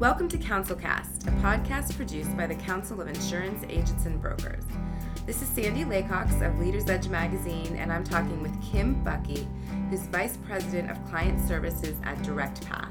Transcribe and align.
Welcome 0.00 0.28
to 0.30 0.38
Councilcast, 0.38 1.28
a 1.28 1.30
podcast 1.42 1.94
produced 1.94 2.34
by 2.34 2.46
the 2.46 2.54
Council 2.54 3.02
of 3.02 3.08
Insurance 3.08 3.66
Agents 3.68 4.06
and 4.06 4.18
Brokers. 4.18 4.64
This 5.26 5.42
is 5.42 5.48
Sandy 5.48 5.84
Laycox 5.84 6.40
of 6.40 6.58
Leaders 6.58 6.88
Edge 6.88 7.08
magazine, 7.08 7.76
and 7.76 7.92
I'm 7.92 8.02
talking 8.02 8.40
with 8.40 8.62
Kim 8.62 9.04
Buckey, 9.04 9.46
who's 9.90 10.06
Vice 10.06 10.38
President 10.38 10.90
of 10.90 11.04
Client 11.10 11.46
Services 11.46 11.98
at 12.02 12.16
DirectPath. 12.20 12.88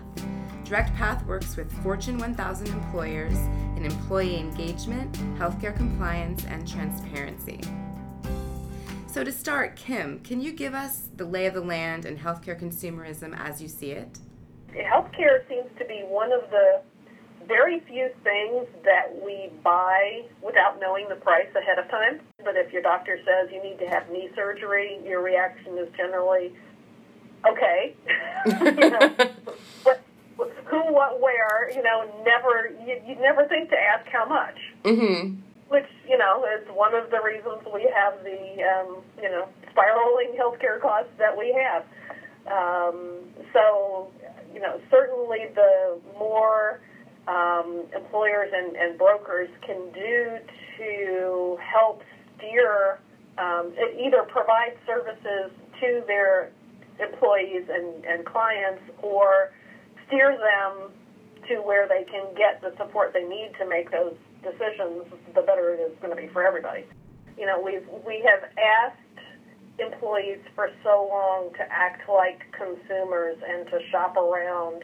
DirectPath 0.66 1.26
works 1.26 1.58
with 1.58 1.72
Fortune 1.82 2.20
1000 2.20 2.68
employers 2.68 3.40
in 3.76 3.86
employee 3.86 4.38
engagement, 4.38 5.12
healthcare 5.40 5.76
compliance, 5.76 6.46
and 6.46 6.68
transparency. 6.68 7.60
So, 9.08 9.24
to 9.24 9.32
start, 9.32 9.76
Kim, 9.76 10.20
can 10.20 10.42
you 10.42 10.52
give 10.52 10.76
us 10.76 11.10
the 11.16 11.26
lay 11.26 11.48
of 11.48 11.56
the 11.56 11.62
land 11.62 12.06
and 12.06 12.20
healthcare 12.20 12.62
consumerism 12.62 13.36
as 13.36 13.60
you 13.64 13.68
see 13.68 13.94
it? 13.94 14.20
Healthcare 14.76 15.48
seems 15.50 15.72
to 15.80 15.86
be 15.86 16.04
one 16.08 16.32
of 16.32 16.42
the 16.52 16.84
very 17.50 17.82
few 17.82 18.10
things 18.24 18.68
that 18.86 19.10
we 19.26 19.50
buy 19.64 20.22
without 20.42 20.80
knowing 20.80 21.10
the 21.10 21.16
price 21.16 21.50
ahead 21.58 21.80
of 21.80 21.90
time. 21.90 22.22
But 22.46 22.56
if 22.56 22.72
your 22.72 22.84
doctor 22.84 23.20
says 23.26 23.50
you 23.52 23.62
need 23.62 23.80
to 23.80 23.90
have 23.90 24.10
knee 24.10 24.30
surgery, 24.36 25.00
your 25.04 25.22
reaction 25.22 25.78
is 25.80 25.90
generally, 25.98 26.54
okay. 27.46 27.96
you 28.46 28.90
know, 28.92 29.16
what, 29.84 30.02
who, 30.66 30.94
what, 30.94 31.20
where, 31.20 31.72
you 31.76 31.82
know, 31.82 32.24
never, 32.24 32.72
you, 32.86 33.02
you 33.06 33.16
never 33.16 33.46
think 33.48 33.72
to 33.72 33.76
ask 33.76 34.08
how 34.08 34.26
much. 34.26 34.58
Mm-hmm. 34.86 35.42
Which, 35.70 35.90
you 36.08 36.18
know, 36.18 36.46
is 36.46 36.68
one 36.74 36.96
of 36.96 37.10
the 37.10 37.20
reasons 37.22 37.62
we 37.74 37.92
have 37.94 38.24
the, 38.24 38.64
um, 38.64 38.98
you 39.22 39.30
know, 39.30 39.50
spiraling 39.72 40.38
healthcare 40.40 40.80
costs 40.80 41.12
that 41.18 41.38
we 41.38 41.52
have. 41.54 41.84
Um, 42.48 43.20
so, 43.54 44.12
you 44.54 44.60
know, 44.60 44.80
certainly 44.90 45.48
the 45.54 46.00
more 46.18 46.80
um, 47.30 47.86
employers 47.96 48.52
and, 48.54 48.76
and 48.76 48.98
brokers 48.98 49.50
can 49.66 49.92
do 49.94 50.38
to 50.78 51.58
help 51.62 52.02
steer, 52.38 53.00
um, 53.38 53.72
either 53.98 54.24
provide 54.24 54.74
services 54.88 55.52
to 55.80 56.04
their 56.08 56.52
employees 57.00 57.64
and, 57.70 58.04
and 58.04 58.26
clients 58.26 58.82
or 59.04 59.52
steer 60.08 60.36
them 60.38 60.92
to 61.48 61.62
where 61.62 61.88
they 61.88 62.04
can 62.10 62.26
get 62.36 62.62
the 62.62 62.76
support 62.78 63.14
they 63.14 63.24
need 63.24 63.52
to 63.60 63.68
make 63.68 63.92
those 63.92 64.16
decisions, 64.42 65.06
the 65.36 65.42
better 65.42 65.74
it 65.74 65.80
is 65.80 65.98
going 66.02 66.16
to 66.16 66.20
be 66.20 66.28
for 66.34 66.46
everybody. 66.46 66.84
You 67.38 67.46
know, 67.46 67.62
we've, 67.62 67.88
we 68.06 68.26
have 68.26 68.50
asked 68.58 68.98
employees 69.80 70.40
for 70.56 70.70
so 70.84 71.08
long 71.10 71.52
to 71.54 71.64
act 71.72 72.10
like 72.10 72.42
consumers 72.52 73.38
and 73.48 73.66
to 73.68 73.80
shop 73.92 74.18
around 74.18 74.84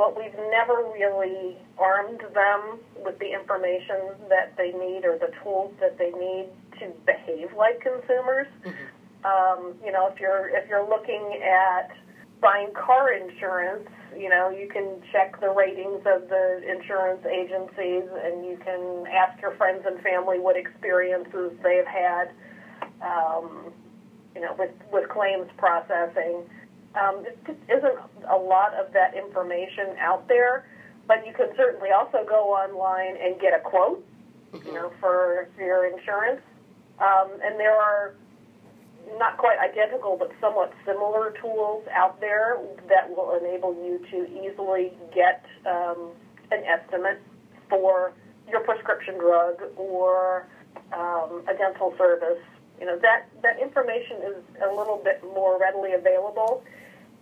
but 0.00 0.16
we've 0.16 0.32
never 0.50 0.82
really 0.94 1.58
armed 1.76 2.22
them 2.32 2.80
with 3.04 3.18
the 3.18 3.30
information 3.34 4.16
that 4.30 4.56
they 4.56 4.72
need 4.72 5.04
or 5.04 5.18
the 5.18 5.30
tools 5.42 5.74
that 5.78 5.98
they 5.98 6.10
need 6.12 6.48
to 6.80 6.88
behave 7.04 7.52
like 7.54 7.82
consumers. 7.82 8.46
Mm-hmm. 8.64 9.26
Um, 9.26 9.74
you 9.84 9.92
know, 9.92 10.08
if 10.10 10.18
you're 10.18 10.48
if 10.48 10.66
you're 10.70 10.88
looking 10.88 11.42
at 11.44 11.90
buying 12.40 12.72
car 12.72 13.12
insurance, 13.12 13.90
you 14.16 14.30
know, 14.30 14.48
you 14.48 14.70
can 14.72 15.02
check 15.12 15.38
the 15.38 15.50
ratings 15.50 16.00
of 16.06 16.30
the 16.30 16.64
insurance 16.66 17.20
agencies, 17.26 18.08
and 18.24 18.46
you 18.46 18.58
can 18.64 19.04
ask 19.12 19.38
your 19.42 19.54
friends 19.56 19.84
and 19.86 20.00
family 20.00 20.38
what 20.38 20.56
experiences 20.56 21.52
they've 21.62 21.84
had. 21.84 22.30
Um, 23.02 23.70
you 24.34 24.40
know, 24.40 24.56
with 24.58 24.72
with 24.90 25.10
claims 25.10 25.50
processing. 25.58 26.48
Um, 26.94 27.22
there 27.22 27.34
just 27.46 27.58
isn't 27.68 27.98
a 28.28 28.36
lot 28.36 28.74
of 28.74 28.92
that 28.92 29.14
information 29.14 29.96
out 30.00 30.26
there, 30.28 30.66
but 31.06 31.26
you 31.26 31.32
can 31.32 31.48
certainly 31.56 31.90
also 31.90 32.24
go 32.28 32.50
online 32.50 33.16
and 33.22 33.40
get 33.40 33.54
a 33.54 33.60
quote, 33.60 34.04
mm-hmm. 34.52 34.66
you 34.66 34.74
know, 34.74 34.92
for, 35.00 35.48
for 35.56 35.62
your 35.62 35.86
insurance. 35.86 36.40
Um, 36.98 37.30
and 37.42 37.58
there 37.58 37.74
are 37.74 38.14
not 39.18 39.38
quite 39.38 39.58
identical, 39.58 40.16
but 40.18 40.30
somewhat 40.40 40.72
similar 40.84 41.34
tools 41.40 41.84
out 41.92 42.20
there 42.20 42.58
that 42.88 43.08
will 43.08 43.38
enable 43.40 43.74
you 43.74 43.98
to 44.10 44.26
easily 44.42 44.92
get 45.14 45.44
um, 45.66 46.10
an 46.50 46.62
estimate 46.64 47.20
for 47.68 48.12
your 48.48 48.60
prescription 48.60 49.16
drug 49.18 49.62
or 49.76 50.46
um, 50.92 51.42
a 51.48 51.54
dental 51.56 51.94
service. 51.96 52.42
You 52.78 52.86
know 52.86 52.98
that 52.98 53.28
that 53.42 53.60
information 53.60 54.16
is 54.24 54.36
a 54.64 54.74
little 54.74 55.00
bit 55.02 55.22
more 55.22 55.58
readily 55.60 55.92
available 55.92 56.62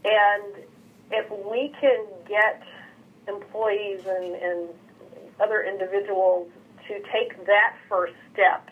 and 0.05 0.65
if 1.11 1.31
we 1.51 1.73
can 1.81 2.05
get 2.29 2.63
employees 3.27 4.01
and, 4.07 4.35
and 4.35 4.69
other 5.41 5.63
individuals 5.63 6.49
to 6.87 6.95
take 7.13 7.47
that 7.47 7.77
first 7.89 8.15
step 8.33 8.71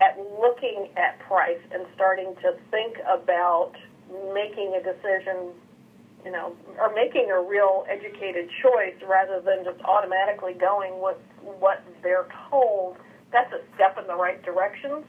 at 0.00 0.18
looking 0.40 0.88
at 0.96 1.18
price 1.20 1.60
and 1.72 1.84
starting 1.94 2.34
to 2.42 2.54
think 2.70 2.96
about 3.08 3.72
making 4.32 4.74
a 4.74 4.82
decision, 4.82 5.52
you 6.24 6.30
know, 6.30 6.54
or 6.78 6.92
making 6.94 7.30
a 7.30 7.40
real 7.40 7.84
educated 7.88 8.48
choice 8.62 8.96
rather 9.06 9.40
than 9.40 9.64
just 9.64 9.80
automatically 9.84 10.54
going 10.54 11.00
with 11.00 11.16
what 11.58 11.82
they're 12.02 12.28
told, 12.50 12.96
that's 13.32 13.52
a 13.52 13.60
step 13.74 13.98
in 13.98 14.06
the 14.06 14.16
right 14.16 14.42
direction. 14.42 15.04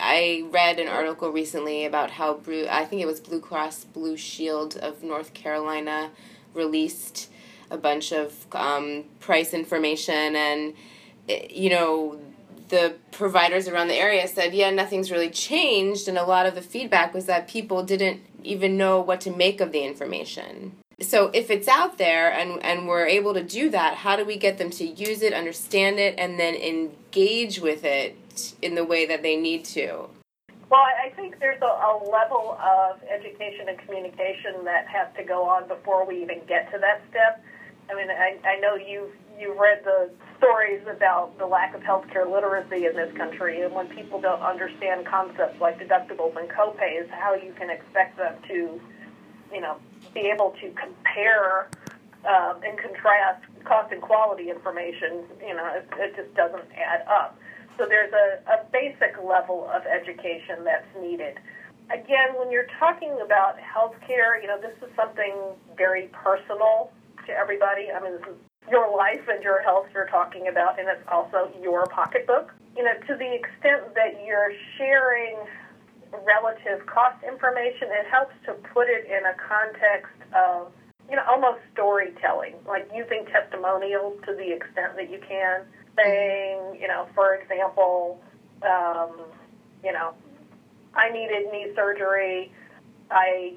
I 0.00 0.44
read 0.50 0.78
an 0.78 0.88
article 0.88 1.30
recently 1.30 1.84
about 1.84 2.10
how 2.10 2.34
Blue, 2.34 2.66
I 2.68 2.84
think 2.84 3.02
it 3.02 3.06
was 3.06 3.20
Blue 3.20 3.40
Cross 3.40 3.84
Blue 3.84 4.16
Shield 4.16 4.76
of 4.76 5.02
North 5.02 5.34
Carolina 5.34 6.10
released 6.54 7.30
a 7.70 7.78
bunch 7.78 8.12
of 8.12 8.46
um, 8.52 9.04
price 9.20 9.54
information 9.54 10.36
and 10.36 10.74
eh, 11.28 11.46
you 11.50 11.70
know 11.70 12.20
the 12.68 12.94
providers 13.10 13.68
around 13.68 13.88
the 13.88 13.94
area 13.94 14.26
said 14.28 14.54
yeah 14.54 14.70
nothing's 14.70 15.10
really 15.10 15.30
changed. 15.30 16.08
And 16.08 16.18
a 16.18 16.24
lot 16.24 16.46
of 16.46 16.54
the 16.54 16.62
feedback 16.62 17.14
was 17.14 17.26
that 17.26 17.48
people 17.48 17.82
didn't 17.82 18.20
even 18.44 18.76
know 18.76 19.00
what 19.00 19.20
to 19.22 19.30
make 19.30 19.60
of 19.60 19.72
the 19.72 19.84
information. 19.84 20.72
So 21.00 21.30
if 21.32 21.50
it's 21.50 21.68
out 21.68 21.98
there 21.98 22.32
and 22.32 22.62
and 22.62 22.86
we're 22.86 23.06
able 23.06 23.34
to 23.34 23.42
do 23.42 23.70
that 23.70 23.96
how 23.96 24.16
do 24.16 24.24
we 24.24 24.36
get 24.36 24.58
them 24.58 24.70
to 24.70 24.84
use 24.84 25.22
it 25.22 25.32
understand 25.32 25.98
it 25.98 26.14
and 26.18 26.38
then 26.38 26.54
engage 26.54 27.60
with 27.60 27.84
it 27.84 28.16
in 28.62 28.74
the 28.74 28.84
way 28.84 29.06
that 29.06 29.22
they 29.22 29.36
need 29.36 29.64
to? 29.64 30.08
Well, 30.72 30.80
I 30.80 31.10
think 31.10 31.38
there's 31.38 31.60
a, 31.60 31.66
a 31.66 32.00
level 32.10 32.56
of 32.58 32.96
education 33.04 33.68
and 33.68 33.78
communication 33.78 34.64
that 34.64 34.86
has 34.88 35.08
to 35.18 35.22
go 35.22 35.44
on 35.44 35.68
before 35.68 36.06
we 36.06 36.22
even 36.22 36.40
get 36.48 36.72
to 36.72 36.78
that 36.78 37.02
step. 37.10 37.44
I 37.90 37.94
mean, 37.94 38.08
I, 38.10 38.38
I 38.48 38.58
know 38.58 38.76
you've 38.76 39.12
you've 39.38 39.58
read 39.58 39.82
the 39.84 40.10
stories 40.38 40.80
about 40.88 41.36
the 41.36 41.46
lack 41.46 41.74
of 41.74 41.82
healthcare 41.82 42.30
literacy 42.30 42.86
in 42.86 42.96
this 42.96 43.14
country, 43.16 43.60
and 43.60 43.74
when 43.74 43.88
people 43.88 44.18
don't 44.20 44.40
understand 44.40 45.04
concepts 45.04 45.60
like 45.60 45.78
deductibles 45.78 46.36
and 46.36 46.48
copays, 46.48 47.08
how 47.10 47.34
you 47.34 47.52
can 47.58 47.68
expect 47.68 48.16
them 48.16 48.34
to, 48.48 48.80
you 49.52 49.60
know, 49.60 49.76
be 50.14 50.20
able 50.20 50.54
to 50.60 50.70
compare 50.70 51.68
um, 52.24 52.62
and 52.64 52.78
contrast 52.78 53.44
cost 53.64 53.92
and 53.92 54.00
quality 54.00 54.48
information. 54.48 55.24
You 55.46 55.54
know, 55.54 55.66
it, 55.74 55.86
it 55.98 56.16
just 56.16 56.34
doesn't 56.34 56.64
add 56.72 57.04
up. 57.08 57.38
So 57.78 57.86
there's 57.88 58.12
a, 58.12 58.40
a 58.50 58.64
basic 58.72 59.16
level 59.22 59.68
of 59.72 59.82
education 59.86 60.64
that's 60.64 60.86
needed. 61.00 61.38
Again, 61.90 62.36
when 62.36 62.50
you're 62.50 62.68
talking 62.78 63.18
about 63.24 63.56
healthcare, 63.58 64.40
you 64.40 64.48
know, 64.48 64.60
this 64.60 64.76
is 64.82 64.94
something 64.96 65.34
very 65.76 66.08
personal 66.12 66.90
to 67.26 67.32
everybody. 67.32 67.88
I 67.90 68.00
mean, 68.02 68.12
this 68.12 68.28
is 68.28 68.36
your 68.70 68.94
life 68.96 69.26
and 69.28 69.42
your 69.42 69.60
health 69.62 69.86
you're 69.92 70.06
talking 70.06 70.48
about, 70.48 70.78
and 70.78 70.88
it's 70.88 71.02
also 71.10 71.50
your 71.60 71.86
pocketbook. 71.86 72.52
You 72.76 72.84
know, 72.84 72.94
to 73.08 73.14
the 73.16 73.34
extent 73.34 73.94
that 73.94 74.24
you're 74.24 74.52
sharing 74.78 75.36
relative 76.12 76.86
cost 76.86 77.16
information, 77.24 77.88
it 77.90 78.06
helps 78.10 78.34
to 78.46 78.52
put 78.72 78.88
it 78.88 79.06
in 79.06 79.24
a 79.24 79.34
context 79.36 80.16
of, 80.36 80.72
you 81.10 81.16
know, 81.16 81.24
almost 81.28 81.60
storytelling, 81.72 82.54
like 82.66 82.88
using 82.94 83.26
testimonials 83.32 84.20
to 84.26 84.34
the 84.34 84.52
extent 84.52 84.96
that 84.96 85.10
you 85.10 85.18
can 85.26 85.64
saying, 85.96 86.78
you 86.80 86.88
know, 86.88 87.06
for 87.14 87.34
example, 87.34 88.20
um, 88.62 89.10
you 89.84 89.92
know, 89.92 90.14
I 90.94 91.10
needed 91.10 91.50
knee 91.52 91.72
surgery. 91.74 92.52
I 93.10 93.54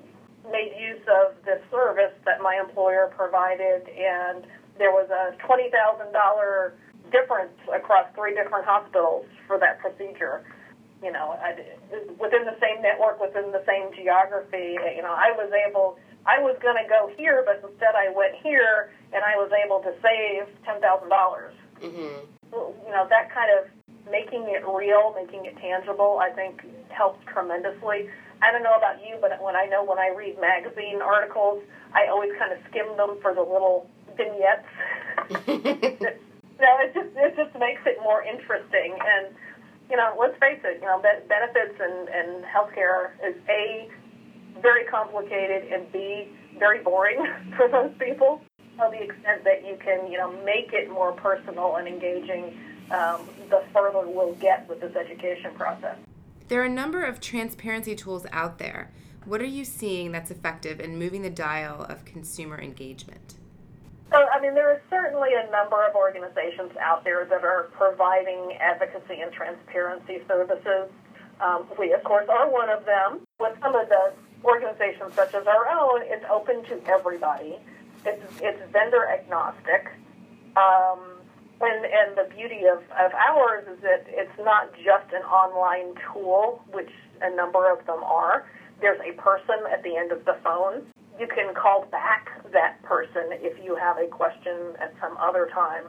made 0.52 0.74
use 0.80 1.02
of 1.08 1.36
this 1.46 1.62
service 1.72 2.14
that 2.26 2.42
my 2.42 2.60
employer 2.60 3.12
provided, 3.16 3.88
and 3.90 4.46
there 4.78 4.92
was 4.92 5.10
a 5.10 5.36
$20,000 5.48 6.72
difference 7.12 7.54
across 7.74 8.08
three 8.16 8.36
different 8.36 8.66
hospitals 8.66 9.26
for 9.48 9.60
that 9.60 9.80
procedure. 9.80 10.44
You 11.04 11.12
know, 11.12 11.38
I, 11.38 11.54
within 12.20 12.46
the 12.46 12.58
same 12.60 12.82
network, 12.82 13.22
within 13.22 13.52
the 13.52 13.64
same 13.68 13.94
geography, 13.94 14.78
you 14.96 15.02
know, 15.02 15.14
I 15.14 15.32
was 15.38 15.52
able, 15.68 15.98
I 16.26 16.40
was 16.40 16.58
going 16.62 16.78
to 16.82 16.88
go 16.90 17.12
here, 17.18 17.44
but 17.46 17.62
instead 17.68 17.96
I 17.96 18.10
went 18.16 18.36
here, 18.42 18.92
and 19.14 19.24
I 19.24 19.36
was 19.36 19.52
able 19.66 19.80
to 19.82 19.94
save 20.02 20.48
$10,000 20.66 21.52
Mm-hmm. 21.82 22.28
You 22.54 22.92
know, 22.92 23.08
that 23.10 23.34
kind 23.34 23.52
of 23.60 23.68
making 24.10 24.48
it 24.48 24.64
real, 24.68 25.14
making 25.16 25.46
it 25.46 25.58
tangible, 25.58 26.20
I 26.22 26.30
think 26.32 26.62
helps 26.90 27.20
tremendously. 27.32 28.10
I 28.42 28.52
don't 28.52 28.64
know 28.64 28.76
about 28.78 29.02
you, 29.02 29.18
but 29.20 29.32
when 29.42 29.56
I 29.56 29.66
know 29.66 29.84
when 29.84 29.98
I 29.98 30.14
read 30.16 30.40
magazine 30.40 31.02
articles, 31.02 31.64
I 31.94 32.08
always 32.08 32.32
kind 32.38 32.54
of 32.54 32.60
skim 32.70 32.96
them 32.98 33.18
for 33.22 33.34
the 33.34 33.42
little 33.42 33.90
vignettes 34.16 34.68
no, 35.26 36.70
it 36.84 36.94
just 36.94 37.10
it 37.16 37.36
just 37.36 37.54
makes 37.60 37.82
it 37.86 37.98
more 38.04 38.24
interesting. 38.24 38.98
And 39.00 39.34
you 39.90 39.98
know, 39.98 40.16
let's 40.20 40.38
face 40.40 40.60
it, 40.64 40.80
you 40.82 40.88
know, 40.88 41.02
benefits 41.02 41.80
and 41.80 42.10
and 42.10 42.44
healthcare 42.44 43.16
is 43.26 43.36
a 43.50 43.90
very 44.62 44.86
complicated 44.86 45.72
and 45.72 45.92
b 45.92 46.30
very 46.60 46.82
boring 46.84 47.26
for 47.58 47.70
most 47.70 47.98
people. 48.00 48.42
To 48.78 48.90
the 48.92 49.04
extent 49.04 49.46
that 49.46 49.66
you 49.66 49.78
can, 49.82 50.12
you 50.12 50.18
know, 50.18 50.32
make 50.44 50.74
it 50.74 50.90
more 50.90 51.14
personal 51.14 51.78
and 51.78 51.88
engaging, 51.88 52.58
um, 52.92 53.22
the 53.50 53.64
further 53.74 54.06
we'll 54.06 54.34
get 54.36 54.68
with 54.68 54.82
this 54.82 54.94
education 54.96 55.54
process. 55.56 55.98
There 56.50 56.62
are 56.62 56.66
a 56.66 56.70
number 56.70 57.04
of 57.04 57.22
transparency 57.22 57.96
tools 57.96 58.26
out 58.34 58.60
there. 58.60 58.92
What 59.24 59.42
are 59.42 59.46
you 59.46 59.64
seeing 59.64 60.12
that's 60.12 60.30
effective 60.30 60.82
in 60.82 61.00
moving 61.00 61.22
the 61.22 61.30
dial 61.30 61.84
of 61.84 62.04
consumer 62.04 62.60
engagement? 62.60 63.36
So, 64.12 64.18
I 64.32 64.42
mean, 64.42 64.54
there 64.54 64.70
are 64.70 64.82
certainly 64.90 65.30
a 65.34 65.50
number 65.52 65.84
of 65.88 65.96
organizations 65.96 66.72
out 66.80 67.04
there 67.06 67.26
that 67.26 67.44
are 67.44 67.70
providing 67.72 68.58
advocacy 68.60 69.22
and 69.22 69.32
transparency 69.32 70.20
services. 70.28 70.92
Um, 71.40 71.66
we, 71.80 71.94
of 71.94 72.04
course, 72.04 72.28
are 72.30 72.50
one 72.52 72.70
of 72.70 72.86
them. 72.86 73.22
With 73.40 73.58
some 73.62 73.74
of 73.74 73.88
the 73.88 74.14
organizations, 74.44 75.16
such 75.16 75.34
as 75.34 75.48
our 75.48 75.70
own, 75.70 76.02
it's 76.04 76.26
open 76.30 76.64
to 76.66 76.80
everybody. 76.88 77.58
It's, 78.06 78.24
it's 78.42 78.72
vendor 78.72 79.08
agnostic. 79.08 79.92
Um, 80.56 81.00
and, 81.62 81.86
and 81.86 82.18
the 82.18 82.34
beauty 82.36 82.64
of, 82.72 82.80
of 83.00 83.12
ours 83.14 83.66
is 83.72 83.82
that 83.82 84.06
it's 84.08 84.38
not 84.40 84.74
just 84.76 85.12
an 85.14 85.24
online 85.24 85.96
tool, 86.14 86.62
which 86.72 86.92
a 87.22 87.34
number 87.36 87.72
of 87.72 87.86
them 87.86 88.04
are. 88.04 88.46
There's 88.82 89.00
a 89.00 89.14
person 89.20 89.56
at 89.72 89.84
the 89.84 89.96
end 89.96 90.12
of 90.12 90.26
the 90.26 90.38
phone 90.44 90.86
you 91.20 91.28
can 91.28 91.54
call 91.54 91.86
back 91.92 92.30
that 92.52 92.82
person 92.84 93.24
if 93.32 93.64
you 93.64 93.76
have 93.76 93.98
a 93.98 94.08
question 94.08 94.76
at 94.82 94.94
some 95.02 95.18
other 95.18 95.50
time. 95.54 95.86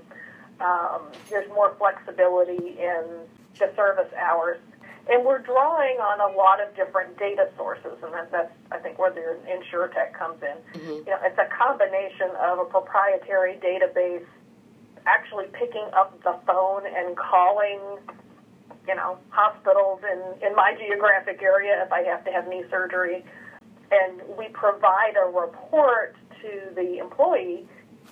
Um, 0.61 1.03
there's 1.29 1.49
more 1.49 1.75
flexibility 1.79 2.79
in 2.79 3.27
the 3.59 3.73
service 3.75 4.12
hours. 4.17 4.59
And 5.08 5.25
we're 5.25 5.38
drawing 5.38 5.99
on 5.99 6.19
a 6.19 6.37
lot 6.37 6.61
of 6.61 6.75
different 6.75 7.17
data 7.17 7.49
sources, 7.56 7.97
and 8.03 8.12
that, 8.12 8.32
that's, 8.32 8.53
I 8.73 8.79
think, 8.79 8.99
where 8.99 9.12
the 9.12 9.38
InsureTech 9.47 10.12
comes 10.19 10.43
in. 10.43 10.81
Mm-hmm. 10.81 10.91
You 10.91 11.05
know, 11.05 11.19
it's 11.23 11.38
a 11.38 11.47
combination 11.56 12.31
of 12.41 12.58
a 12.58 12.64
proprietary 12.64 13.61
database, 13.62 14.26
actually 15.06 15.47
picking 15.53 15.87
up 15.94 16.20
the 16.25 16.35
phone 16.44 16.82
and 16.87 17.17
calling, 17.17 17.79
you 18.88 18.97
know, 18.97 19.19
hospitals 19.31 20.00
in, 20.11 20.49
in 20.49 20.56
my 20.56 20.75
geographic 20.76 21.41
area 21.41 21.85
if 21.85 21.93
I 21.93 22.02
have 22.02 22.25
to 22.25 22.32
have 22.32 22.49
knee 22.49 22.64
surgery, 22.69 23.25
and 23.93 24.20
we 24.37 24.49
provide 24.49 25.14
a 25.17 25.31
report 25.31 26.17
to 26.43 26.75
the 26.75 26.99
employee 26.99 27.64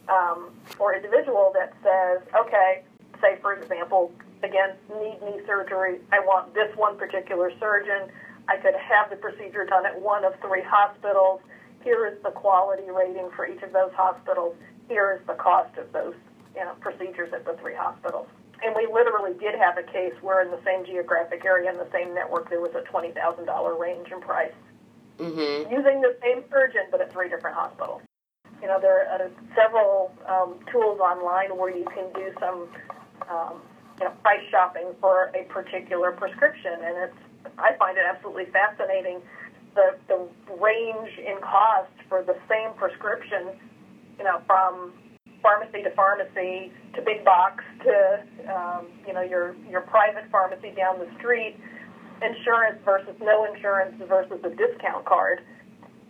um, 0.08 0.50
or 0.79 0.94
individual 0.94 1.52
that 1.55 1.75
says, 1.82 2.23
okay, 2.37 2.85
say 3.20 3.37
for 3.40 3.55
example, 3.55 4.12
again, 4.44 4.76
need 5.00 5.19
knee 5.23 5.41
surgery. 5.46 6.00
I 6.12 6.20
want 6.20 6.55
this 6.55 6.70
one 6.76 6.96
particular 6.99 7.50
surgeon. 7.58 8.12
I 8.49 8.56
could 8.58 8.75
have 8.75 9.11
the 9.11 9.17
procedure 9.17 9.64
done 9.64 9.87
at 9.87 9.99
one 9.99 10.25
of 10.25 10.35
three 10.41 10.62
hospitals. 10.62 11.41
Here 11.82 12.06
is 12.06 12.23
the 12.23 12.31
quality 12.31 12.91
rating 12.91 13.31
for 13.35 13.46
each 13.46 13.62
of 13.62 13.73
those 13.73 13.93
hospitals. 13.94 14.55
Here 14.88 15.19
is 15.19 15.26
the 15.26 15.35
cost 15.35 15.76
of 15.79 15.93
those 15.93 16.14
you 16.55 16.64
know, 16.64 16.75
procedures 16.81 17.32
at 17.32 17.44
the 17.44 17.56
three 17.61 17.75
hospitals. 17.75 18.29
And 18.62 18.75
we 18.76 18.87
literally 18.93 19.35
did 19.35 19.55
have 19.56 19.76
a 19.76 19.82
case 19.82 20.14
where 20.23 20.41
in 20.41 20.50
the 20.50 20.61
same 20.64 20.85
geographic 20.87 21.44
area 21.44 21.70
in 21.70 21.76
the 21.76 21.88
same 21.93 22.14
network 22.14 22.49
there 22.49 22.61
was 22.61 22.73
a 22.75 22.81
$20,000 22.90 23.79
range 23.79 24.08
in 24.12 24.20
price 24.20 24.52
mm-hmm. 25.19 25.70
using 25.70 26.00
the 26.00 26.17
same 26.23 26.44
surgeon 26.50 26.82
but 26.90 27.00
at 27.00 27.12
three 27.12 27.29
different 27.29 27.56
hospitals. 27.56 28.02
You 28.62 28.69
know, 28.69 28.81
there 28.81 29.08
are 29.08 29.31
several 29.55 30.14
um, 30.26 30.58
tools 30.73 31.00
online 31.00 31.56
where 31.58 31.76
you 31.76 31.85
can 31.93 32.11
do 32.14 32.32
some 32.40 32.69
um, 33.29 33.61
you 33.99 34.05
know, 34.05 34.12
price 34.23 34.43
shopping 34.50 34.94
for 35.00 35.31
a 35.35 35.44
particular 35.52 36.12
prescription, 36.12 36.73
and 36.82 36.96
it's 37.08 37.20
I 37.58 37.76
find 37.79 37.96
it 37.99 38.05
absolutely 38.08 38.46
fascinating 38.52 39.20
the 39.75 39.96
the 40.08 40.29
range 40.61 41.11
in 41.19 41.38
cost 41.41 41.93
for 42.08 42.23
the 42.23 42.37
same 42.49 42.75
prescription, 42.76 43.55
you 44.19 44.25
know, 44.25 44.41
from 44.46 44.93
pharmacy 45.43 45.82
to 45.82 45.91
pharmacy 45.91 46.73
to 46.94 47.02
big 47.02 47.25
box 47.25 47.62
to 47.85 48.25
um, 48.49 48.87
you 49.06 49.12
know 49.12 49.23
your 49.23 49.55
your 49.69 49.82
private 49.82 50.25
pharmacy 50.31 50.73
down 50.76 50.99
the 50.99 51.11
street 51.19 51.56
insurance 52.23 52.79
versus 52.85 53.14
no 53.20 53.44
insurance 53.44 53.94
versus 54.08 54.40
a 54.44 54.50
discount 54.50 55.05
card. 55.05 55.40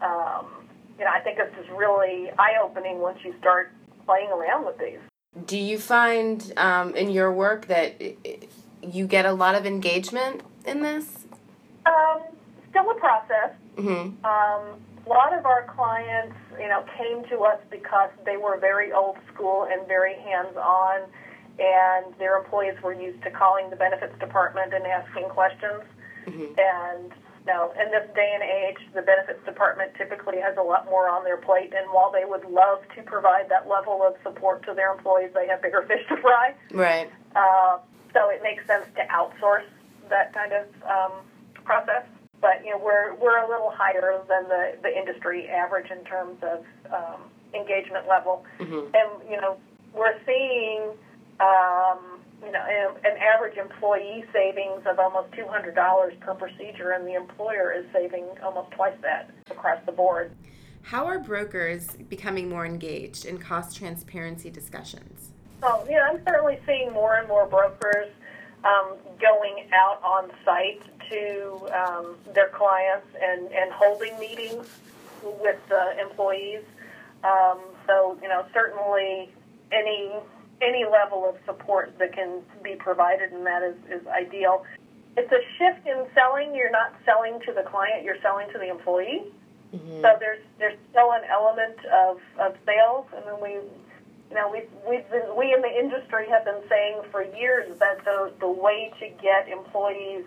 Um, 0.01 0.69
you 0.99 1.05
know, 1.05 1.11
I 1.11 1.21
think 1.21 1.39
it's 1.41 1.55
just 1.57 1.71
really 1.71 2.31
eye 2.39 2.55
opening 2.63 3.01
once 3.01 3.19
you 3.25 3.35
start 3.41 3.73
playing 4.07 4.31
around 4.31 4.67
with 4.67 4.79
these. 4.79 5.01
Do 5.47 5.59
you 5.59 5.79
find 5.79 6.53
um, 6.57 6.95
in 6.95 7.11
your 7.11 7.33
work 7.33 7.67
that 7.67 8.01
you 8.83 9.07
get 9.07 9.27
a 9.27 9.33
lot 9.33 9.55
of 9.55 9.67
engagement 9.67 10.43
in 10.65 10.83
this? 10.83 11.25
Um, 11.87 12.23
still 12.71 12.91
a 12.91 12.95
process. 12.95 13.51
Mm-hmm. 13.77 14.25
Um, 14.25 14.81
a 15.07 15.09
lot 15.09 15.37
of 15.37 15.45
our 15.45 15.65
clients, 15.65 16.37
you 16.59 16.69
know, 16.69 16.85
came 16.97 17.25
to 17.31 17.41
us 17.45 17.59
because 17.71 18.11
they 18.25 18.37
were 18.37 18.59
very 18.59 18.93
old 18.93 19.17
school 19.33 19.69
and 19.71 19.87
very 19.87 20.15
hands-on, 20.21 21.03
and 21.59 22.15
their 22.19 22.39
employees 22.39 22.81
were 22.83 22.95
used 22.95 23.23
to 23.25 23.31
calling 23.31 23.71
the 23.71 23.77
benefits 23.77 24.19
department 24.19 24.73
and 24.73 24.87
asking 24.87 25.29
questions. 25.29 25.83
Mm-hmm. 26.27 26.55
And 26.59 27.13
know, 27.53 27.73
in 27.81 27.91
this 27.91 28.09
day 28.15 28.33
and 28.35 28.43
age, 28.43 28.79
the 28.95 29.03
benefits 29.03 29.45
department 29.45 29.93
typically 29.97 30.41
has 30.41 30.57
a 30.57 30.63
lot 30.63 30.87
more 30.87 31.09
on 31.09 31.25
their 31.25 31.37
plate. 31.37 31.73
And 31.77 31.87
while 31.93 32.11
they 32.11 32.25
would 32.25 32.45
love 32.45 32.81
to 32.97 33.03
provide 33.03 33.49
that 33.51 33.69
level 33.69 34.03
of 34.03 34.15
support 34.23 34.65
to 34.67 34.75
their 34.75 34.93
employees, 34.93 35.31
they 35.35 35.47
have 35.49 35.61
bigger 35.63 35.83
fish 35.89 36.07
to 36.09 36.17
fry. 36.21 36.55
Right. 36.73 37.11
Uh, 37.37 37.79
so 38.13 38.31
it 38.31 38.43
makes 38.43 38.67
sense 38.67 38.87
to 38.97 39.03
outsource 39.13 39.67
that 40.09 40.33
kind 40.33 40.53
of 40.53 40.67
um, 40.89 41.13
process. 41.65 42.05
But 42.41 42.65
you 42.65 42.73
know, 42.73 42.79
we're 42.79 43.15
we're 43.15 43.39
a 43.39 43.49
little 43.49 43.71
higher 43.71 44.21
than 44.29 44.45
the 44.49 44.77
the 44.83 44.97
industry 44.97 45.49
average 45.49 45.91
in 45.91 46.05
terms 46.05 46.37
of 46.43 46.65
um, 46.93 47.21
engagement 47.55 48.07
level. 48.07 48.45
Mm-hmm. 48.59 48.95
And 48.95 49.31
you 49.31 49.41
know, 49.41 49.57
we're 49.93 50.19
seeing. 50.27 50.93
Um, 51.41 52.14
you 52.43 52.53
know, 52.53 52.65
an 53.05 53.17
average 53.19 53.57
employee 53.57 54.25
savings 54.33 54.83
of 54.87 54.99
almost 54.99 55.31
$200 55.33 56.21
per 56.21 56.35
procedure, 56.35 56.91
and 56.93 57.07
the 57.07 57.15
employer 57.15 57.73
is 57.73 57.85
saving 57.93 58.27
almost 58.43 58.71
twice 58.73 58.97
that 59.03 59.31
across 59.51 59.79
the 59.87 59.93
board. 59.93 60.33
How 60.83 61.07
are 61.07 61.19
brokers 61.19 61.89
becoming 62.09 62.49
more 62.49 62.67
engaged 62.67 63.25
in 63.25 63.39
cost 63.39 63.77
transparency 63.77 64.51
discussions? 64.51 65.31
Oh, 65.63 65.87
yeah, 65.89 66.09
I'm 66.11 66.23
certainly 66.27 66.59
seeing 66.67 66.93
more 66.93 67.17
and 67.17 67.27
more 67.27 67.47
brokers 67.47 68.09
um, 68.65 68.97
going 69.21 69.67
out 69.73 70.03
on 70.03 70.31
site 70.45 70.83
to 71.11 71.69
um, 71.73 72.17
their 72.35 72.49
clients 72.49 73.07
and, 73.21 73.51
and 73.53 73.73
holding 73.73 74.19
meetings 74.19 74.67
with 75.23 75.57
the 75.69 75.99
employees. 76.01 76.63
Um, 77.23 77.61
so, 77.87 78.19
you 78.23 78.29
know, 78.29 78.45
certainly 78.53 79.31
any 79.73 80.13
any 80.63 80.85
level 80.85 81.29
of 81.29 81.37
support 81.45 81.95
that 81.99 82.13
can 82.13 82.43
be 82.63 82.75
provided, 82.77 83.33
and 83.33 83.47
that 83.47 83.63
is, 83.63 83.77
is 83.91 84.07
ideal. 84.07 84.65
It's 85.17 85.31
a 85.31 85.43
shift 85.59 85.87
in 85.87 86.07
selling. 86.15 86.55
You're 86.55 86.71
not 86.71 86.95
selling 87.05 87.39
to 87.47 87.53
the 87.53 87.63
client; 87.63 88.05
you're 88.05 88.21
selling 88.23 88.49
to 88.53 88.59
the 88.59 88.69
employee. 88.69 89.25
Mm-hmm. 89.75 90.03
So 90.03 90.17
there's 90.19 90.43
there's 90.59 90.79
still 90.91 91.13
an 91.13 91.23
element 91.31 91.79
of, 91.87 92.19
of 92.39 92.55
sales, 92.67 93.07
and 93.15 93.25
then 93.27 93.39
we, 93.43 93.59
you 94.31 94.35
know, 94.35 94.51
we've 94.51 94.71
we've 94.89 95.09
been 95.11 95.35
we 95.37 95.53
in 95.53 95.63
the 95.63 95.71
industry 95.71 96.27
have 96.31 96.45
been 96.45 96.63
saying 96.69 97.03
for 97.11 97.23
years 97.23 97.71
that 97.79 98.05
the 98.05 98.33
the 98.41 98.51
way 98.51 98.93
to 99.01 99.07
get 99.23 99.49
employees 99.51 100.25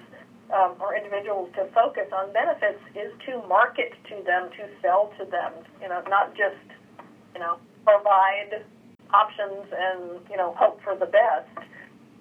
um, 0.54 0.76
or 0.80 0.96
individuals 0.96 1.50
to 1.56 1.68
focus 1.72 2.08
on 2.12 2.32
benefits 2.34 2.80
is 2.96 3.12
to 3.26 3.40
market 3.48 3.94
to 4.10 4.24
them, 4.24 4.50
to 4.56 4.68
sell 4.82 5.14
to 5.20 5.26
them. 5.26 5.54
You 5.82 5.90
know, 5.90 6.04
not 6.08 6.36
just 6.36 6.64
you 7.34 7.40
know 7.40 7.58
provide 7.86 8.64
options 9.14 9.66
and 9.72 10.20
you 10.30 10.38
know 10.38 10.54
hope 10.58 10.82
for 10.84 10.96
the 10.96 11.06
best. 11.06 11.50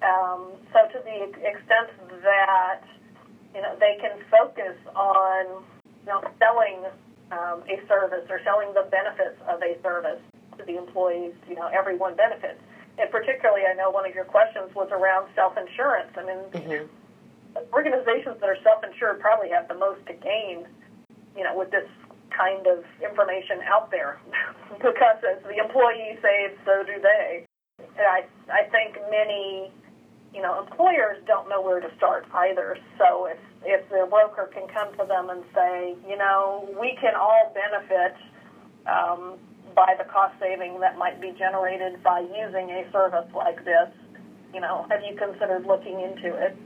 Um, 0.02 0.52
so 0.72 0.86
to 0.92 0.98
the 1.04 1.32
extent 1.46 1.90
that 2.22 2.82
you 3.54 3.62
know 3.62 3.76
they 3.80 3.96
can 4.00 4.18
focus 4.30 4.76
on 4.94 5.64
you 5.80 6.06
know 6.06 6.22
selling 6.38 6.84
um, 7.32 7.62
a 7.66 7.80
service 7.88 8.26
or 8.30 8.40
selling 8.44 8.72
the 8.74 8.86
benefits 8.90 9.40
of 9.48 9.62
a 9.62 9.80
service 9.82 10.20
to 10.58 10.64
the 10.64 10.76
employees, 10.76 11.34
you 11.48 11.56
know 11.56 11.68
everyone 11.72 12.14
benefits. 12.16 12.60
And 12.98 13.10
particularly, 13.10 13.62
I 13.68 13.74
know 13.74 13.90
one 13.90 14.08
of 14.08 14.14
your 14.14 14.24
questions 14.24 14.74
was 14.74 14.88
around 14.90 15.28
self-insurance. 15.34 16.16
I 16.16 16.24
mean, 16.24 16.38
mm-hmm. 16.48 16.86
organizations 17.72 18.40
that 18.40 18.48
are 18.48 18.56
self-insured 18.62 19.20
probably 19.20 19.50
have 19.50 19.68
the 19.68 19.74
most 19.74 20.00
to 20.06 20.14
gain, 20.14 20.64
you 21.36 21.44
know, 21.44 21.52
with 21.58 21.70
this 21.70 21.84
kind 22.36 22.66
of 22.66 22.84
information 23.00 23.64
out 23.64 23.90
there 23.90 24.20
because 24.76 25.18
as 25.24 25.42
the 25.42 25.56
employee 25.56 26.18
saves, 26.20 26.54
so 26.64 26.84
do 26.84 27.00
they. 27.00 27.46
And 27.78 28.06
I, 28.06 28.24
I 28.52 28.68
think 28.68 28.96
many, 29.10 29.72
you 30.34 30.42
know, 30.42 30.60
employers 30.60 31.16
don't 31.26 31.48
know 31.48 31.60
where 31.60 31.80
to 31.80 31.88
start 31.96 32.26
either. 32.32 32.76
So 32.98 33.26
if, 33.26 33.38
if 33.64 33.88
the 33.88 34.06
broker 34.08 34.50
can 34.52 34.68
come 34.68 34.92
to 34.98 35.04
them 35.04 35.30
and 35.30 35.42
say, 35.54 35.96
you 36.08 36.16
know, 36.16 36.68
we 36.80 36.96
can 37.00 37.14
all 37.14 37.52
benefit 37.54 38.16
um, 38.86 39.38
by 39.74 39.94
the 39.98 40.04
cost 40.04 40.34
saving 40.40 40.80
that 40.80 40.96
might 40.96 41.20
be 41.20 41.32
generated 41.38 42.02
by 42.02 42.20
using 42.20 42.70
a 42.70 42.90
service 42.92 43.28
like 43.34 43.64
this. 43.64 43.88
You 44.54 44.60
know, 44.60 44.86
have 44.88 45.00
you 45.02 45.16
considered 45.16 45.66
looking 45.66 46.00
into 46.00 46.34
it? 46.36 46.56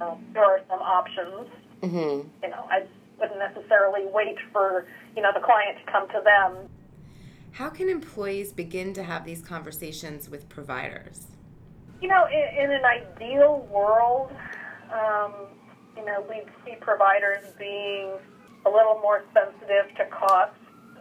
Uh, 0.00 0.16
there 0.32 0.44
are 0.44 0.60
some 0.68 0.80
options. 0.80 1.46
Mm-hmm. 1.82 2.28
You 2.42 2.48
know, 2.50 2.66
I 2.70 2.86
wouldn't 3.18 3.38
necessarily 3.38 4.06
wait 4.06 4.36
for 4.52 4.86
you 5.16 5.22
know 5.22 5.30
the 5.34 5.40
client 5.40 5.78
to 5.84 5.92
come 5.92 6.08
to 6.08 6.20
them. 6.24 6.68
How 7.52 7.70
can 7.70 7.88
employees 7.88 8.52
begin 8.52 8.92
to 8.94 9.02
have 9.04 9.24
these 9.24 9.40
conversations 9.40 10.28
with 10.28 10.48
providers? 10.48 11.28
You 12.02 12.08
know, 12.08 12.26
in, 12.26 12.64
in 12.64 12.70
an 12.72 12.84
ideal 12.84 13.68
world, 13.70 14.32
um, 14.92 15.32
you 15.96 16.04
know, 16.04 16.26
we'd 16.28 16.50
see 16.64 16.74
providers 16.80 17.44
being 17.56 18.10
a 18.66 18.70
little 18.70 18.98
more 19.00 19.24
sensitive 19.32 19.94
to 19.96 20.04
cost 20.06 20.58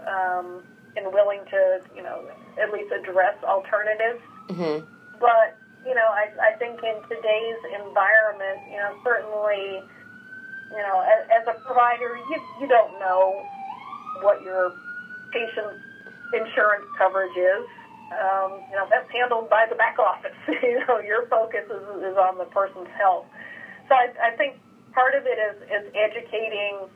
um, 0.07 0.63
and 0.95 1.11
willing 1.11 1.41
to, 1.49 1.81
you 1.95 2.03
know, 2.03 2.29
at 2.61 2.71
least 2.71 2.93
address 2.93 3.35
alternatives. 3.43 4.21
Mm-hmm. 4.49 4.85
But, 5.19 5.57
you 5.85 5.95
know, 5.95 6.05
I, 6.05 6.53
I 6.53 6.57
think 6.57 6.79
in 6.83 7.01
today's 7.09 7.61
environment, 7.81 8.59
you 8.69 8.77
know, 8.77 8.93
certainly, 9.03 9.81
you 10.73 10.81
know, 10.81 11.05
as, 11.05 11.29
as 11.29 11.43
a 11.45 11.55
provider, 11.61 12.17
you, 12.29 12.37
you 12.61 12.67
don't 12.67 12.97
know 12.99 13.45
what 14.21 14.41
your 14.41 14.73
patient's 15.31 15.77
insurance 16.33 16.85
coverage 16.97 17.37
is. 17.37 17.65
Um, 18.13 18.61
you 18.69 18.75
know, 18.77 18.85
that's 18.89 19.09
handled 19.13 19.49
by 19.49 19.65
the 19.69 19.75
back 19.75 19.97
office. 19.97 20.37
you 20.47 20.81
know, 20.85 20.99
your 20.99 21.29
focus 21.29 21.65
is, 21.65 22.13
is 22.13 22.17
on 22.17 22.37
the 22.37 22.49
person's 22.49 22.89
health. 22.97 23.25
So 23.89 23.95
I, 23.95 24.33
I 24.33 24.37
think 24.37 24.57
part 24.93 25.13
of 25.13 25.25
it 25.25 25.37
is, 25.37 25.57
is 25.69 25.85
educating 25.93 26.89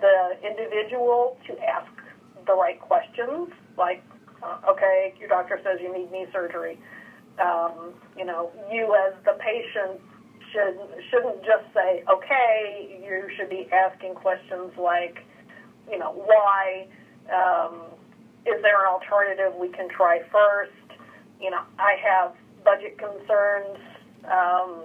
the 0.00 0.36
individual 0.44 1.36
to 1.48 1.56
ask 1.64 1.88
the 2.46 2.54
right 2.54 2.80
questions, 2.80 3.48
like, 3.76 4.04
uh, 4.42 4.60
okay, 4.70 5.14
your 5.18 5.28
doctor 5.28 5.60
says 5.64 5.80
you 5.80 5.92
need 5.92 6.12
knee 6.12 6.26
surgery. 6.32 6.78
Um, 7.40 7.92
you 8.16 8.24
know, 8.24 8.50
you 8.70 8.94
as 9.08 9.14
the 9.24 9.36
patient 9.40 10.00
should 10.52 10.78
shouldn't 11.10 11.44
just 11.44 11.64
say, 11.74 12.02
okay. 12.10 13.00
You 13.02 13.28
should 13.36 13.50
be 13.50 13.68
asking 13.72 14.14
questions 14.14 14.72
like, 14.78 15.18
you 15.90 15.98
know, 15.98 16.12
why? 16.12 16.86
Um, 17.32 17.82
is 18.46 18.62
there 18.62 18.80
an 18.86 18.92
alternative 18.92 19.54
we 19.58 19.68
can 19.68 19.88
try 19.88 20.20
first? 20.30 20.72
You 21.40 21.50
know, 21.50 21.62
I 21.78 21.96
have 22.02 22.34
budget 22.64 22.98
concerns. 22.98 23.78
Um, 24.24 24.82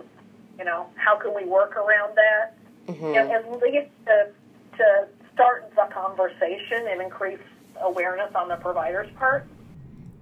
you 0.57 0.65
know, 0.65 0.87
how 0.95 1.17
can 1.17 1.33
we 1.35 1.45
work 1.45 1.75
around 1.75 2.15
that? 2.15 2.57
Mm-hmm. 2.87 3.05
And, 3.05 3.31
and 3.31 3.61
lead 3.61 3.89
to, 4.05 4.31
to 4.77 5.07
start 5.33 5.71
the 5.75 5.87
conversation 5.93 6.87
and 6.89 7.01
increase 7.01 7.39
awareness 7.81 8.31
on 8.35 8.47
the 8.47 8.57
provider's 8.57 9.09
part. 9.17 9.47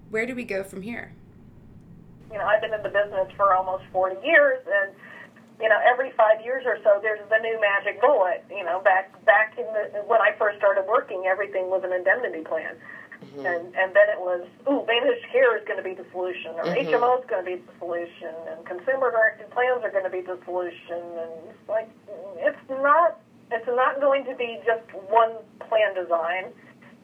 Where 0.10 0.26
do 0.26 0.36
we 0.36 0.44
go 0.44 0.64
from 0.64 0.82
here? 0.82 1.14
You 2.32 2.38
know, 2.38 2.46
I've 2.46 2.62
been 2.62 2.74
in 2.74 2.84
the 2.84 2.90
business 2.90 3.28
for 3.36 3.54
almost 3.54 3.84
40 3.92 4.16
years, 4.26 4.60
and 4.66 4.94
you 5.60 5.68
know, 5.68 5.80
every 5.84 6.12
five 6.16 6.40
years 6.44 6.64
or 6.66 6.80
so, 6.84 7.00
there's 7.02 7.20
the 7.30 7.38
new 7.40 7.60
magic 7.60 8.00
bullet. 8.00 8.46
You 8.50 8.64
know, 8.64 8.80
back 8.80 9.14
back 9.26 9.58
in 9.58 9.66
the 9.76 10.04
when 10.08 10.22
I 10.22 10.32
first 10.40 10.58
started 10.58 10.86
working, 10.88 11.26
everything 11.28 11.70
was 11.70 11.84
an 11.84 11.92
indemnity 11.92 12.44
plan. 12.44 12.76
Mm-hmm. 13.20 13.46
And 13.46 13.66
and 13.76 13.92
then 13.92 14.08
it 14.08 14.20
was, 14.20 14.48
ooh, 14.72 14.88
managed 14.88 15.28
care 15.32 15.58
is 15.60 15.68
going 15.68 15.76
to 15.76 15.84
be 15.84 15.94
the 15.94 16.08
solution, 16.12 16.56
or 16.56 16.64
mm-hmm. 16.64 16.88
HMO 16.88 17.20
is 17.20 17.28
going 17.28 17.44
to 17.44 17.50
be 17.52 17.60
the 17.60 17.74
solution, 17.78 18.32
and 18.48 18.64
consumer 18.64 19.12
directed 19.12 19.52
plans 19.52 19.84
are 19.84 19.92
going 19.92 20.08
to 20.08 20.10
be 20.10 20.22
the 20.22 20.40
solution, 20.46 21.04
and 21.20 21.32
it's 21.52 21.68
like 21.68 21.92
it's 22.40 22.64
not 22.70 23.20
it's 23.52 23.68
not 23.68 24.00
going 24.00 24.24
to 24.26 24.36
be 24.36 24.64
just 24.64 24.88
one 25.12 25.36
plan 25.68 25.94
design. 25.94 26.56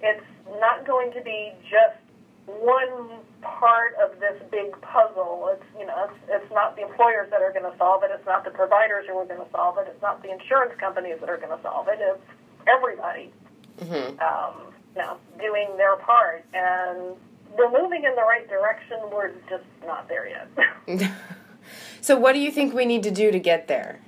It's 0.02 0.24
not 0.60 0.88
going 0.88 1.12
to 1.14 1.22
be 1.22 1.52
just 1.68 2.00
one 2.46 3.20
part 3.42 3.96
of 4.02 4.20
this 4.20 4.42
big 4.52 4.80
puzzle. 4.82 5.50
It's 5.54 5.66
you 5.80 5.86
know 5.86 6.10
it's, 6.10 6.44
it's 6.44 6.54
not 6.54 6.76
the 6.76 6.84
employers 6.84 7.30
that 7.32 7.42
are 7.42 7.52
going 7.52 7.70
to 7.70 7.78
solve 7.78 8.04
it. 8.04 8.12
It's 8.14 8.26
not 8.26 8.44
the 8.44 8.52
providers 8.52 9.06
who 9.08 9.18
are 9.18 9.26
going 9.26 9.44
to 9.44 9.52
solve 9.52 9.78
it. 9.78 9.88
It's 9.90 10.02
not 10.02 10.22
the 10.22 10.32
insurance 10.32 10.74
companies 10.80 11.18
that 11.20 11.30
are 11.30 11.38
going 11.38 11.56
to 11.56 11.62
solve 11.64 11.88
it. 11.88 12.00
It's 12.00 12.22
everybody. 12.68 13.32
Mm-hmm. 13.80 14.20
Um, 14.20 14.74
you 14.96 15.02
know, 15.02 15.18
doing 15.40 15.76
their 15.78 15.98
part. 15.98 16.46
And 16.54 17.16
we're 17.58 17.72
moving 17.72 18.04
in 18.04 18.16
the 18.16 18.22
right 18.22 18.48
direction. 18.48 18.98
We're 19.12 19.32
just 19.50 19.66
not 19.86 20.08
there 20.08 20.28
yet. 20.28 21.12
so, 22.02 22.18
what 22.18 22.34
do 22.34 22.40
you 22.40 22.52
think 22.52 22.74
we 22.74 22.86
need 22.86 23.04
to 23.04 23.12
do 23.12 23.32
to 23.32 23.40
get 23.40 23.68
there? 23.68 24.00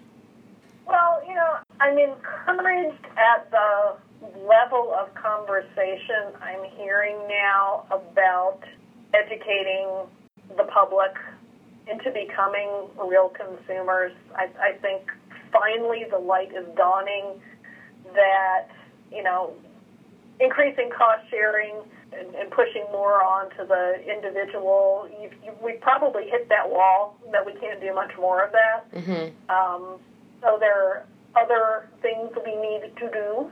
Well, 0.86 1.22
you 1.28 1.36
know, 1.36 1.58
I'm 1.80 1.98
encouraged 1.98 3.06
at 3.18 3.50
the 3.52 3.96
level 4.48 4.94
of 5.00 5.14
conversation 5.16 6.34
I'm 6.42 6.64
hearing 6.76 7.18
now 7.28 7.86
about 7.92 8.60
educating 9.14 9.90
the 10.56 10.64
public 10.64 11.16
into 11.90 12.12
becoming 12.12 12.70
real 12.98 13.30
consumers. 13.30 14.12
I, 14.36 14.50
I 14.60 14.72
think 14.82 15.10
finally 15.52 16.06
the 16.10 16.18
light 16.20 16.52
is 16.52 16.66
dawning 16.76 17.42
that, 18.14 18.68
you 19.12 19.24
know, 19.24 19.54
increasing 20.40 20.90
cost 20.90 21.24
sharing 21.30 21.76
and, 22.14 22.36
and 22.36 22.52
pushing 22.52 22.84
more 22.92 23.24
onto 23.24 23.66
the 23.68 24.02
individual, 24.08 25.10
you, 25.22 25.30
you, 25.44 25.52
we 25.64 25.74
probably 25.74 26.30
hit 26.30 26.50
that 26.50 26.70
wall 26.70 27.18
that 27.32 27.46
we 27.46 27.54
can't 27.54 27.82
do 27.82 27.94
much 27.94 28.12
more 28.18 28.44
of 28.44 28.52
that. 28.52 28.92
Mm-hmm. 28.94 29.50
Um, 29.50 30.00
so 30.42 30.58
there 30.60 30.76
are 30.76 31.06
other 31.36 31.90
things 32.02 32.32
we 32.46 32.56
need 32.56 32.92
to 32.98 33.10
do, 33.12 33.52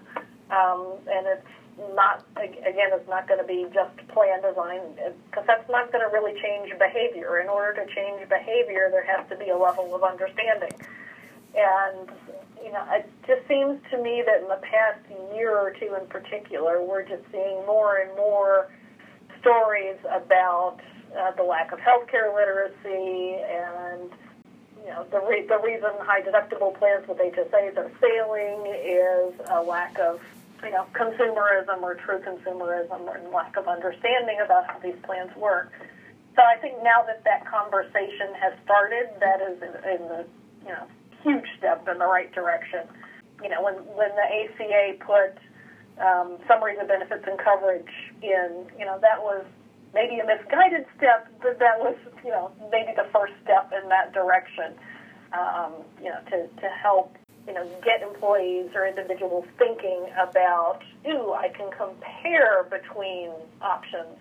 um, 0.52 0.98
and 1.08 1.28
it's 1.28 1.48
not 1.94 2.26
again, 2.38 2.92
it's 2.94 3.10
not 3.10 3.28
going 3.28 3.40
to 3.40 3.48
be 3.48 3.66
just 3.74 3.96
plan 4.10 4.42
design 4.42 4.82
because 5.30 5.46
that's 5.48 5.70
not 5.70 5.92
going 5.92 6.04
to 6.04 6.12
really 6.14 6.40
change 6.42 6.72
behavior. 6.80 7.40
In 7.40 7.50
order 7.50 7.84
to 7.84 7.94
change 7.94 8.28
behavior, 8.30 8.90
there 8.92 9.06
has 9.06 9.28
to 9.30 9.36
be 9.36 9.50
a 9.50 9.58
level 9.58 9.94
of 9.94 10.04
understanding, 10.04 10.74
and 11.56 12.10
you 12.64 12.72
know, 12.72 12.84
it 12.92 13.10
just 13.28 13.48
seems 13.48 13.80
to 13.92 14.02
me 14.02 14.24
that 14.26 14.42
in 14.42 14.48
the 14.48 14.62
past 14.64 15.04
year 15.36 15.56
or 15.56 15.72
two 15.72 15.96
in 16.00 16.08
particular, 16.08 16.82
we're 16.82 17.04
just 17.04 17.24
seeing 17.32 17.66
more 17.66 17.98
and 17.98 18.16
more 18.16 18.72
stories 19.42 19.98
about 20.10 20.80
uh, 21.18 21.32
the 21.38 21.44
lack 21.44 21.72
of 21.72 21.80
healthcare 21.80 22.34
literacy 22.34 23.38
and 23.44 24.10
you 24.86 24.92
know 24.92 25.06
the 25.10 25.20
re- 25.20 25.48
the 25.48 25.58
reason 25.60 25.90
high 26.00 26.22
deductible 26.22 26.78
plans 26.78 27.08
with 27.08 27.18
HSAs 27.18 27.76
are 27.76 27.92
failing 28.00 28.72
is 28.72 29.34
a 29.50 29.62
lack 29.62 29.98
of 29.98 30.22
you 30.64 30.70
know 30.70 30.86
consumerism 30.94 31.82
or 31.82 31.96
true 31.96 32.20
consumerism 32.20 33.02
or 33.02 33.20
lack 33.34 33.58
of 33.58 33.68
understanding 33.68 34.40
about 34.46 34.68
how 34.68 34.78
these 34.80 34.96
plans 35.04 35.36
work. 35.36 35.72
So 36.36 36.44
I 36.44 36.58
think 36.62 36.84
now 36.84 37.04
that 37.08 37.24
that 37.24 37.48
conversation 37.48 38.36
has 38.40 38.54
started, 38.64 39.10
that 39.20 39.42
is 39.42 39.62
in, 39.62 39.74
in 39.90 40.08
the 40.08 40.26
you 40.62 40.70
know 40.70 40.86
huge 41.24 41.46
step 41.58 41.88
in 41.88 41.98
the 41.98 42.06
right 42.06 42.32
direction. 42.32 42.88
You 43.42 43.50
know, 43.50 43.64
when 43.64 43.76
when 43.98 44.10
the 44.14 44.22
ACA 44.22 45.04
put 45.04 45.34
um, 45.98 46.38
summaries 46.48 46.78
of 46.80 46.88
benefits 46.88 47.24
and 47.26 47.40
coverage 47.40 47.92
in, 48.22 48.68
you 48.78 48.86
know, 48.86 49.00
that 49.02 49.22
was 49.22 49.46
maybe 49.96 50.20
a 50.20 50.26
misguided 50.26 50.86
step, 50.98 51.32
but 51.42 51.58
that 51.58 51.80
was, 51.80 51.96
you 52.24 52.30
know, 52.30 52.52
maybe 52.70 52.92
the 52.96 53.08
first 53.12 53.34
step 53.42 53.72
in 53.72 53.90
that 53.90 54.14
direction. 54.14 54.76
Um, 55.34 55.74
you 55.98 56.10
know, 56.10 56.20
to 56.30 56.48
to 56.62 56.70
help 56.70 57.16
you 57.48 57.54
know 57.54 57.68
get 57.84 58.04
employees 58.04 58.70
or 58.76 58.86
individuals 58.86 59.46
thinking 59.58 60.06
about, 60.22 60.82
ooh, 61.08 61.34
I 61.34 61.50
can 61.50 61.72
compare 61.72 62.64
between 62.70 63.32
options. 63.62 64.20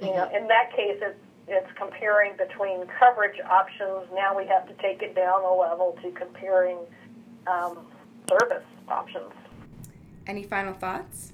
You 0.00 0.08
know, 0.08 0.28
in 0.34 0.48
that 0.48 0.74
case, 0.74 0.98
it's 1.00 1.18
it's 1.46 1.70
comparing 1.76 2.36
between 2.36 2.86
coverage 2.98 3.38
options. 3.48 4.08
Now 4.14 4.36
we 4.36 4.46
have 4.46 4.66
to 4.66 4.74
take 4.82 5.02
it 5.02 5.14
down 5.14 5.42
a 5.42 5.54
level 5.54 5.96
to 6.02 6.10
comparing 6.12 6.78
um, 7.46 7.78
service 8.28 8.64
options. 8.88 9.32
Any 10.26 10.44
final 10.44 10.74
thoughts? 10.74 11.32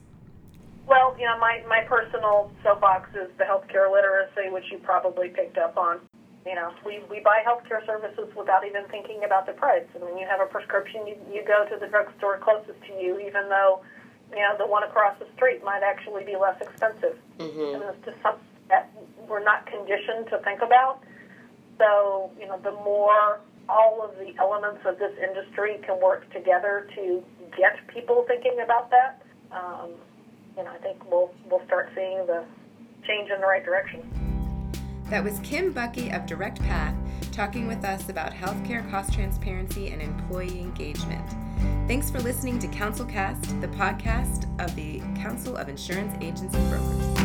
Well, 0.88 1.14
you 1.18 1.26
know, 1.26 1.38
my, 1.38 1.62
my 1.68 1.82
personal 1.84 2.50
soapbox 2.62 3.10
is 3.14 3.28
the 3.36 3.44
healthcare 3.44 3.92
literacy, 3.92 4.48
which 4.48 4.64
you 4.72 4.78
probably 4.78 5.28
picked 5.28 5.58
up 5.58 5.76
on. 5.76 6.00
You 6.46 6.54
know, 6.54 6.72
we, 6.84 7.00
we 7.10 7.20
buy 7.20 7.44
healthcare 7.46 7.84
services 7.84 8.32
without 8.34 8.64
even 8.66 8.84
thinking 8.88 9.22
about 9.24 9.44
the 9.44 9.52
price. 9.52 9.84
And 9.94 10.02
when 10.02 10.16
you 10.16 10.26
have 10.26 10.40
a 10.40 10.46
prescription, 10.46 11.06
you, 11.06 11.16
you 11.30 11.44
go 11.44 11.68
to 11.68 11.78
the 11.78 11.88
drugstore 11.88 12.38
closest 12.38 12.80
to 12.88 12.92
you, 12.94 13.20
even 13.20 13.50
though, 13.50 13.84
you 14.32 14.40
know, 14.40 14.56
the 14.56 14.66
one 14.66 14.82
across 14.82 15.18
the 15.18 15.26
street 15.36 15.62
might 15.62 15.82
actually 15.82 16.24
be 16.24 16.36
less 16.40 16.56
expensive. 16.62 17.18
Mm-hmm. 17.38 17.74
And 17.74 17.82
it's 17.92 18.04
just 18.06 18.16
something 18.22 18.48
that 18.70 18.90
we're 19.28 19.44
not 19.44 19.66
conditioned 19.66 20.28
to 20.30 20.38
think 20.38 20.62
about. 20.62 21.00
So, 21.76 22.30
you 22.40 22.46
know, 22.46 22.58
the 22.64 22.72
more 22.72 23.40
all 23.68 24.00
of 24.00 24.16
the 24.16 24.32
elements 24.40 24.80
of 24.86 24.98
this 24.98 25.12
industry 25.20 25.78
can 25.84 26.00
work 26.00 26.32
together 26.32 26.88
to 26.94 27.22
get 27.58 27.76
people 27.88 28.24
thinking 28.26 28.60
about 28.64 28.90
that, 28.90 29.20
um, 29.52 29.90
you 30.58 30.64
know, 30.64 30.70
I 30.70 30.78
think 30.78 31.08
we'll 31.10 31.30
we'll 31.48 31.64
start 31.66 31.90
seeing 31.94 32.26
the 32.26 32.44
change 33.06 33.30
in 33.30 33.40
the 33.40 33.46
right 33.46 33.64
direction. 33.64 34.02
That 35.08 35.24
was 35.24 35.38
Kim 35.38 35.72
Buckey 35.72 36.10
of 36.10 36.26
Direct 36.26 36.60
Path 36.60 36.94
talking 37.32 37.68
with 37.68 37.84
us 37.84 38.08
about 38.08 38.32
healthcare 38.32 38.88
cost 38.90 39.14
transparency 39.14 39.88
and 39.88 40.02
employee 40.02 40.60
engagement. 40.60 41.24
Thanks 41.86 42.10
for 42.10 42.18
listening 42.18 42.58
to 42.58 42.66
CouncilCast, 42.66 43.60
the 43.60 43.68
podcast 43.68 44.44
of 44.62 44.74
the 44.74 44.98
Council 45.20 45.56
of 45.56 45.68
Insurance 45.68 46.12
Agents 46.20 46.54
and 46.54 46.70
Brokers. 46.70 47.17